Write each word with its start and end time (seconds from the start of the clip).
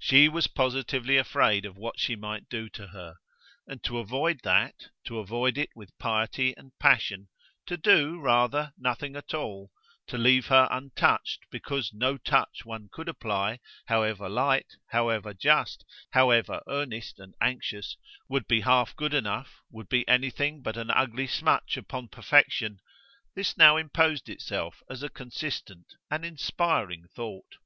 She 0.00 0.28
was 0.28 0.48
positively 0.48 1.16
afraid 1.18 1.64
of 1.64 1.76
what 1.76 2.00
she 2.00 2.16
might 2.16 2.48
do 2.48 2.68
to 2.70 2.88
her, 2.88 3.14
and 3.64 3.80
to 3.84 3.98
avoid 3.98 4.40
that, 4.42 4.74
to 5.04 5.20
avoid 5.20 5.56
it 5.56 5.68
with 5.76 5.96
piety 5.98 6.52
and 6.56 6.76
passion, 6.80 7.28
to 7.66 7.76
do, 7.76 8.18
rather, 8.18 8.72
nothing 8.76 9.14
at 9.14 9.34
all, 9.34 9.70
to 10.08 10.18
leave 10.18 10.46
her 10.46 10.66
untouched 10.72 11.44
because 11.52 11.92
no 11.94 12.16
touch 12.18 12.64
one 12.64 12.88
could 12.90 13.08
apply, 13.08 13.60
however 13.86 14.28
light, 14.28 14.66
however 14.88 15.32
just, 15.32 15.84
however 16.10 16.60
earnest 16.68 17.20
and 17.20 17.36
anxious, 17.40 17.96
would 18.28 18.48
be 18.48 18.62
half 18.62 18.96
good 18.96 19.14
enough, 19.14 19.60
would 19.70 19.88
be 19.88 20.02
anything 20.08 20.60
but 20.60 20.76
an 20.76 20.90
ugly 20.90 21.28
smutch 21.28 21.76
upon 21.76 22.08
perfection 22.08 22.80
this 23.36 23.56
now 23.56 23.76
imposed 23.76 24.28
itself 24.28 24.82
as 24.90 25.04
a 25.04 25.08
consistent, 25.08 25.94
an 26.10 26.24
inspiring 26.24 27.04
thought. 27.14 27.58